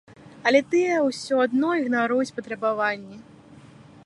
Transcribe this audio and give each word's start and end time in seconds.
Але 0.51 0.61
тыя 0.71 0.95
ўсё 1.09 1.35
адно 1.45 1.69
ігнаруюць 1.81 2.33
патрабаванні. 2.39 3.17